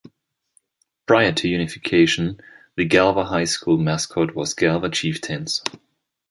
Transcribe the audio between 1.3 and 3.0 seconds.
to unification, the